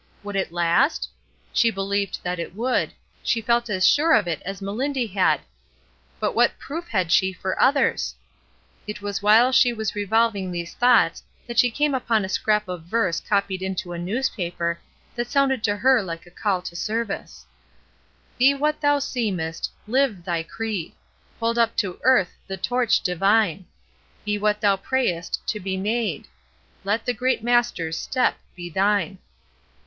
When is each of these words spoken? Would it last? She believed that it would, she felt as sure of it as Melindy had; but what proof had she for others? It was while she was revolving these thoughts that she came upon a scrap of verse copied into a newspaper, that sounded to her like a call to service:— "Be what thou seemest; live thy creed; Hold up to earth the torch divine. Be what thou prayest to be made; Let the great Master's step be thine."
Would 0.23 0.35
it 0.35 0.51
last? 0.51 1.09
She 1.53 1.69
believed 1.69 2.23
that 2.23 2.39
it 2.39 2.55
would, 2.55 2.91
she 3.21 3.39
felt 3.39 3.69
as 3.69 3.87
sure 3.87 4.13
of 4.13 4.27
it 4.27 4.41
as 4.43 4.59
Melindy 4.59 5.05
had; 5.05 5.41
but 6.19 6.33
what 6.33 6.57
proof 6.57 6.87
had 6.87 7.11
she 7.11 7.31
for 7.31 7.61
others? 7.61 8.15
It 8.87 9.03
was 9.03 9.21
while 9.21 9.51
she 9.51 9.71
was 9.71 9.93
revolving 9.93 10.51
these 10.51 10.73
thoughts 10.73 11.21
that 11.45 11.59
she 11.59 11.69
came 11.69 11.93
upon 11.93 12.25
a 12.25 12.29
scrap 12.29 12.67
of 12.67 12.81
verse 12.85 13.19
copied 13.19 13.61
into 13.61 13.93
a 13.93 13.99
newspaper, 13.99 14.79
that 15.15 15.27
sounded 15.29 15.63
to 15.65 15.75
her 15.75 16.01
like 16.01 16.25
a 16.25 16.31
call 16.31 16.63
to 16.63 16.75
service:— 16.75 17.45
"Be 18.39 18.55
what 18.55 18.81
thou 18.81 18.97
seemest; 18.97 19.69
live 19.87 20.23
thy 20.25 20.41
creed; 20.41 20.93
Hold 21.39 21.59
up 21.59 21.77
to 21.77 21.99
earth 22.01 22.33
the 22.47 22.57
torch 22.57 23.01
divine. 23.01 23.67
Be 24.25 24.39
what 24.39 24.61
thou 24.61 24.77
prayest 24.77 25.45
to 25.49 25.59
be 25.59 25.77
made; 25.77 26.27
Let 26.83 27.05
the 27.05 27.13
great 27.13 27.43
Master's 27.43 27.99
step 27.99 28.39
be 28.55 28.67
thine." 28.67 29.19